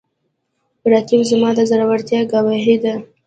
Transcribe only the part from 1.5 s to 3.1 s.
د زړورتیا ګواهي ده